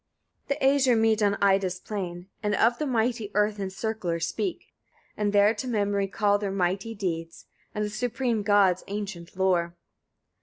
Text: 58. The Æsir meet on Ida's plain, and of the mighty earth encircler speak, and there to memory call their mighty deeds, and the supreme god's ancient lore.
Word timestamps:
58. 0.47 0.57
The 0.57 0.65
Æsir 0.91 0.97
meet 0.97 1.21
on 1.21 1.37
Ida's 1.43 1.79
plain, 1.79 2.27
and 2.41 2.55
of 2.55 2.79
the 2.79 2.87
mighty 2.87 3.29
earth 3.35 3.59
encircler 3.59 4.19
speak, 4.19 4.73
and 5.15 5.31
there 5.31 5.53
to 5.53 5.67
memory 5.67 6.07
call 6.07 6.39
their 6.39 6.49
mighty 6.49 6.95
deeds, 6.95 7.45
and 7.75 7.85
the 7.85 7.89
supreme 7.91 8.41
god's 8.41 8.83
ancient 8.87 9.37
lore. 9.37 9.75